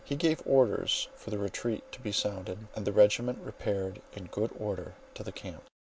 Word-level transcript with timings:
He 0.03 0.15
gave 0.15 0.41
orders 0.47 1.09
for 1.15 1.29
the 1.29 1.37
retreat 1.37 1.83
to 1.91 1.99
be 2.01 2.11
sounded, 2.11 2.57
and 2.75 2.85
the 2.87 2.91
regiments 2.91 3.45
repaired 3.45 4.01
in 4.15 4.25
good 4.31 4.49
order 4.57 4.95
to 5.13 5.21
the 5.21 5.31
camp. 5.31 5.63